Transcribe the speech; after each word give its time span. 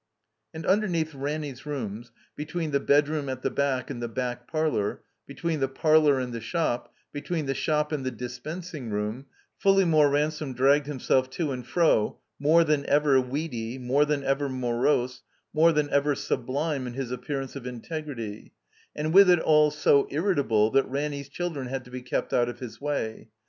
And 0.51 0.65
underneath 0.65 1.13
Ranny's 1.13 1.63
rooms, 1.67 2.11
between 2.35 2.71
the 2.71 2.79
bed 2.79 3.07
room 3.07 3.29
at 3.29 3.43
the 3.43 3.51
back 3.51 3.91
and 3.91 4.01
the 4.01 4.07
back 4.07 4.49
i>arlor, 4.51 5.01
between 5.27 5.59
the 5.59 5.67
parlor 5.67 6.19
and 6.19 6.33
the 6.33 6.41
shop, 6.41 6.91
between 7.13 7.45
the 7.45 7.53
shop 7.53 7.91
and 7.91 8.03
the 8.03 8.09
dis 8.09 8.39
pensing 8.39 8.89
room, 8.89 9.27
Fulleymore 9.63 10.11
Ransome 10.11 10.55
dragged 10.55 10.87
him 10.87 10.99
self 10.99 11.29
to 11.37 11.51
and 11.51 11.67
fro, 11.67 12.17
more 12.39 12.63
than 12.63 12.83
ever 12.87 13.21
weedy, 13.21 13.77
more 13.77 14.03
than 14.05 14.23
ever 14.23 14.49
morose, 14.49 15.21
more 15.53 15.71
than 15.71 15.87
ever 15.91 16.15
sublime 16.15 16.87
in 16.87 16.93
his 16.93 17.11
appear 17.11 17.39
ance 17.39 17.55
of 17.55 17.67
integrity; 17.67 18.53
and 18.95 19.13
with 19.13 19.29
it 19.29 19.37
all 19.37 19.69
so 19.69 20.07
irritable 20.09 20.71
that 20.71 20.89
Ranny's 20.89 21.29
children 21.29 21.67
had 21.67 21.85
to 21.85 21.91
be 21.91 22.01
kept 22.01 22.33
out 22.33 22.49
of 22.49 22.57
his 22.57 22.81
way. 22.81 23.29